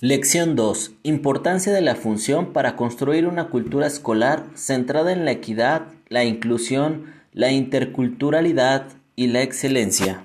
[0.00, 0.92] Lección 2.
[1.04, 7.12] Importancia de la función para construir una cultura escolar centrada en la equidad, la inclusión,
[7.32, 10.24] la interculturalidad y la excelencia.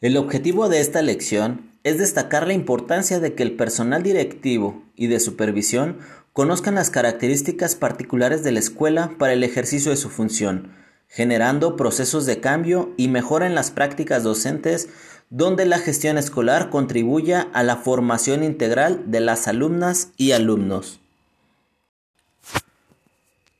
[0.00, 5.06] El objetivo de esta lección es destacar la importancia de que el personal directivo y
[5.06, 5.98] de supervisión
[6.32, 10.72] conozcan las características particulares de la escuela para el ejercicio de su función,
[11.08, 14.88] generando procesos de cambio y mejora en las prácticas docentes
[15.30, 21.00] donde la gestión escolar contribuya a la formación integral de las alumnas y alumnos.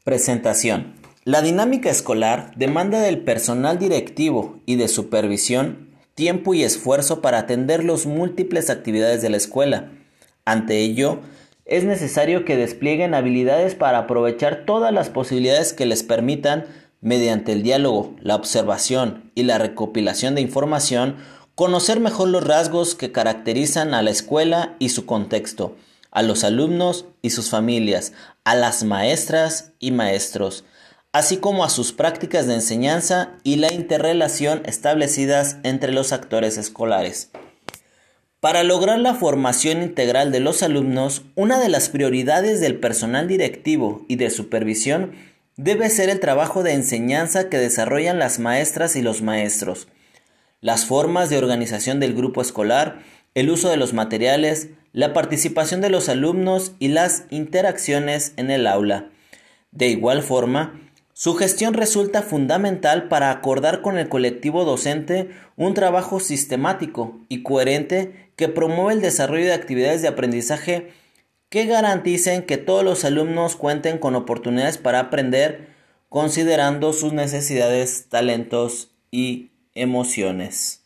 [0.05, 0.95] Presentación.
[1.25, 7.85] La dinámica escolar demanda del personal directivo y de supervisión tiempo y esfuerzo para atender
[7.85, 9.91] las múltiples actividades de la escuela.
[10.47, 11.21] Ante ello,
[11.67, 16.65] es necesario que desplieguen habilidades para aprovechar todas las posibilidades que les permitan,
[17.07, 21.17] mediante el diálogo, la observación y la recopilación de información,
[21.57, 25.75] Conocer mejor los rasgos que caracterizan a la escuela y su contexto,
[26.11, 28.13] a los alumnos y sus familias,
[28.45, 30.67] a las maestras y maestros,
[31.13, 37.31] así como a sus prácticas de enseñanza y la interrelación establecidas entre los actores escolares.
[38.41, 44.05] Para lograr la formación integral de los alumnos, una de las prioridades del personal directivo
[44.09, 45.13] y de supervisión
[45.57, 49.89] debe ser el trabajo de enseñanza que desarrollan las maestras y los maestros
[50.61, 52.99] las formas de organización del grupo escolar,
[53.35, 58.67] el uso de los materiales, la participación de los alumnos y las interacciones en el
[58.67, 59.11] aula.
[59.71, 60.81] De igual forma,
[61.13, 68.31] su gestión resulta fundamental para acordar con el colectivo docente un trabajo sistemático y coherente
[68.37, 70.93] que promueve el desarrollo de actividades de aprendizaje
[71.57, 75.69] que garanticen que todos los alumnos cuenten con oportunidades para aprender
[76.11, 80.83] considerando sus necesidades, talentos y emociones.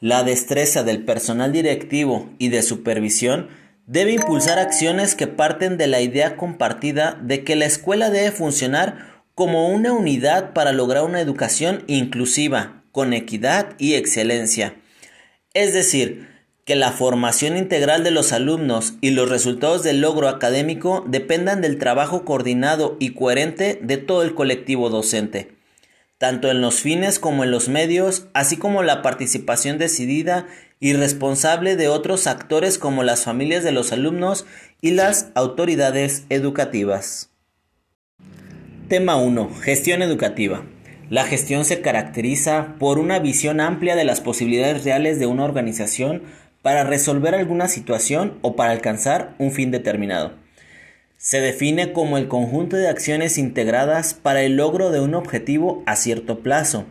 [0.00, 3.50] La destreza del personal directivo y de supervisión
[3.84, 9.22] debe impulsar acciones que parten de la idea compartida de que la escuela debe funcionar
[9.34, 14.76] como una unidad para lograr una educación inclusiva, con equidad y excelencia.
[15.52, 16.35] Es decir,
[16.66, 21.78] que la formación integral de los alumnos y los resultados del logro académico dependan del
[21.78, 25.56] trabajo coordinado y coherente de todo el colectivo docente
[26.18, 30.46] tanto en los fines como en los medios, así como la participación decidida
[30.80, 34.46] y responsable de otros actores como las familias de los alumnos
[34.80, 37.30] y las autoridades educativas.
[38.88, 39.50] Tema 1.
[39.60, 40.64] Gestión educativa.
[41.10, 46.22] La gestión se caracteriza por una visión amplia de las posibilidades reales de una organización
[46.66, 50.32] para resolver alguna situación o para alcanzar un fin determinado.
[51.16, 55.94] Se define como el conjunto de acciones integradas para el logro de un objetivo a
[55.94, 56.84] cierto plazo.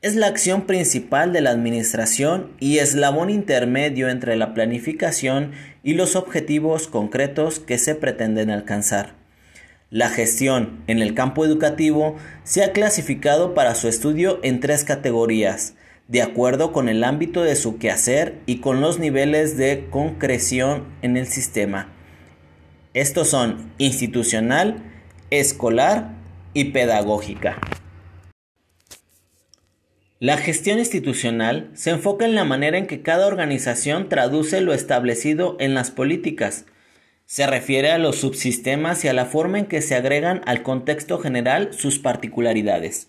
[0.00, 6.14] Es la acción principal de la administración y eslabón intermedio entre la planificación y los
[6.14, 9.16] objetivos concretos que se pretenden alcanzar.
[9.90, 15.74] La gestión en el campo educativo se ha clasificado para su estudio en tres categorías,
[16.10, 21.16] de acuerdo con el ámbito de su quehacer y con los niveles de concreción en
[21.16, 21.92] el sistema.
[22.94, 24.82] Estos son institucional,
[25.30, 26.10] escolar
[26.52, 27.60] y pedagógica.
[30.18, 35.56] La gestión institucional se enfoca en la manera en que cada organización traduce lo establecido
[35.60, 36.66] en las políticas.
[37.24, 41.18] Se refiere a los subsistemas y a la forma en que se agregan al contexto
[41.18, 43.06] general sus particularidades.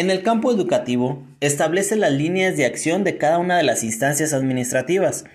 [0.00, 4.32] En el campo educativo, establece las líneas de acción de cada una de las instancias
[4.32, 5.26] administrativas.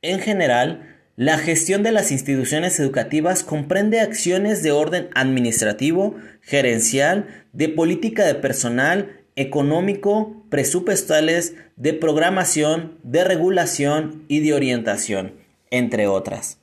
[0.00, 7.68] En general, la gestión de las instituciones educativas comprende acciones de orden administrativo, gerencial, de
[7.68, 15.34] política de personal, económico, presupuestales, de programación, de regulación y de orientación,
[15.70, 16.56] entre otras.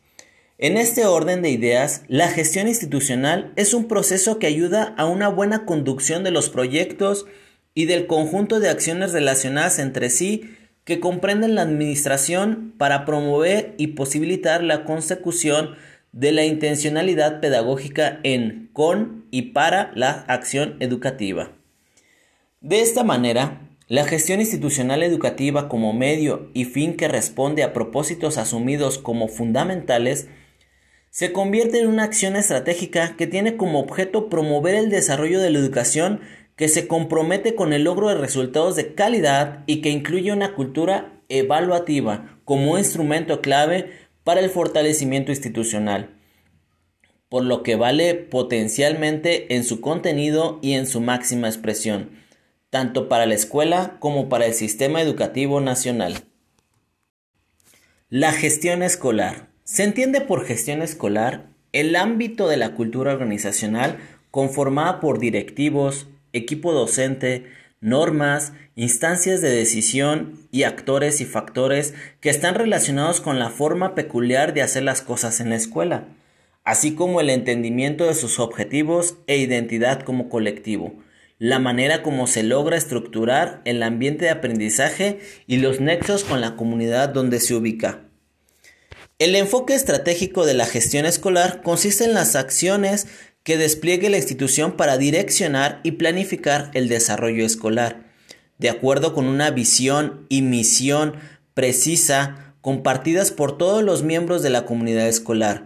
[0.58, 5.28] En este orden de ideas, la gestión institucional es un proceso que ayuda a una
[5.28, 7.26] buena conducción de los proyectos
[7.74, 10.56] y del conjunto de acciones relacionadas entre sí
[10.86, 15.75] que comprenden la administración para promover y posibilitar la consecución
[16.13, 21.51] de la intencionalidad pedagógica en, con y para la acción educativa.
[22.62, 28.38] De esta manera, la gestión institucional educativa como medio y fin que responde a propósitos
[28.38, 30.30] asumidos como fundamentales
[31.15, 35.59] se convierte en una acción estratégica que tiene como objeto promover el desarrollo de la
[35.59, 36.19] educación
[36.57, 41.13] que se compromete con el logro de resultados de calidad y que incluye una cultura
[41.29, 43.91] evaluativa como instrumento clave
[44.25, 46.09] para el fortalecimiento institucional,
[47.29, 52.09] por lo que vale potencialmente en su contenido y en su máxima expresión,
[52.69, 56.25] tanto para la escuela como para el sistema educativo nacional.
[58.09, 59.55] La gestión escolar.
[59.67, 63.97] Se entiende por gestión escolar el ámbito de la cultura organizacional
[64.29, 67.47] conformada por directivos, equipo docente,
[67.81, 74.53] normas, instancias de decisión y actores y factores que están relacionados con la forma peculiar
[74.53, 76.09] de hacer las cosas en la escuela,
[76.63, 80.94] así como el entendimiento de sus objetivos e identidad como colectivo,
[81.39, 86.56] la manera como se logra estructurar el ambiente de aprendizaje y los nexos con la
[86.56, 88.05] comunidad donde se ubica.
[89.17, 93.07] El enfoque estratégico de la gestión escolar consiste en las acciones
[93.44, 98.12] que despliegue la institución para direccionar y planificar el desarrollo escolar,
[98.57, 101.13] de acuerdo con una visión y misión
[101.53, 105.63] precisa compartidas por todos los miembros de la comunidad escolar,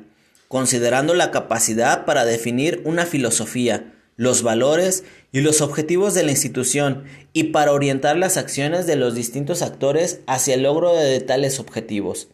[0.47, 7.05] considerando la capacidad para definir una filosofía, los valores y los objetivos de la institución
[7.33, 12.27] y para orientar las acciones de los distintos actores hacia el logro de tales objetivos.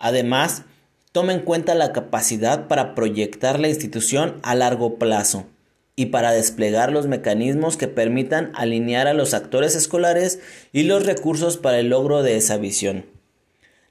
[0.00, 0.64] Además,
[1.12, 5.46] toma en cuenta la capacidad para proyectar la institución a largo plazo
[5.94, 10.40] y para desplegar los mecanismos que permitan alinear a los actores escolares
[10.72, 13.04] y los recursos para el logro de esa visión.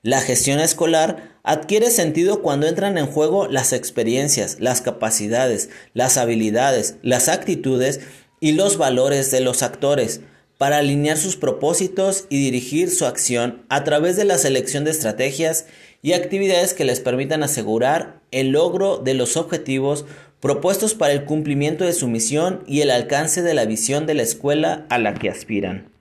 [0.01, 6.95] La gestión escolar adquiere sentido cuando entran en juego las experiencias, las capacidades, las habilidades,
[7.03, 7.99] las actitudes
[8.39, 10.21] y los valores de los actores,
[10.59, 15.67] para alinear sus propósitos y dirigir su acción a través de la selección de estrategias
[16.01, 20.05] y actividades que les permitan asegurar el logro de los objetivos
[20.41, 24.23] propuestos para el cumplimiento de su misión y el alcance de la visión de la
[24.23, 25.93] escuela a la que aspiran.